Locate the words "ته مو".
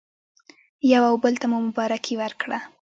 1.41-1.57